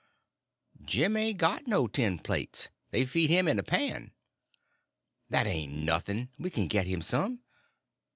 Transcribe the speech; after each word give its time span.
"Jim 0.81 1.15
ain't 1.15 1.37
got 1.37 1.67
no 1.67 1.85
tin 1.87 2.17
plates. 2.17 2.69
They 2.89 3.05
feed 3.05 3.29
him 3.29 3.47
in 3.47 3.59
a 3.59 3.63
pan." 3.63 4.13
"That 5.29 5.45
ain't 5.45 5.73
nothing; 5.73 6.29
we 6.39 6.49
can 6.49 6.67
get 6.67 6.87
him 6.87 7.03
some." 7.03 7.41